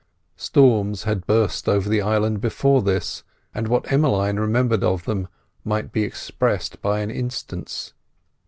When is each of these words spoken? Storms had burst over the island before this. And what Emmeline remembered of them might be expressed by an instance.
Storms 0.37 1.03
had 1.03 1.27
burst 1.27 1.69
over 1.69 1.87
the 1.87 2.01
island 2.01 2.41
before 2.41 2.81
this. 2.81 3.21
And 3.53 3.67
what 3.67 3.91
Emmeline 3.91 4.37
remembered 4.39 4.83
of 4.83 5.05
them 5.05 5.27
might 5.63 5.91
be 5.91 6.01
expressed 6.01 6.81
by 6.81 7.01
an 7.01 7.11
instance. 7.11 7.93